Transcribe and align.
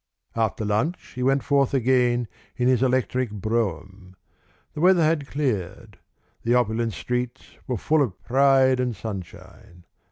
After 0.35 0.65
lunch 0.65 1.11
he 1.13 1.21
went 1.21 1.43
forth 1.43 1.75
again 1.75 2.27
in 2.57 2.67
his 2.67 2.81
electric 2.81 3.29
brougham. 3.29 4.15
The 4.73 4.81
weather 4.81 5.03
had 5.03 5.27
cleared. 5.27 5.99
The 6.41 6.55
opulent 6.55 6.93
streets 6.93 7.59
were 7.67 7.77
full 7.77 8.01
of 8.01 8.19
pride 8.23 8.79
and 8.79 8.95
sunshine. 8.95 9.85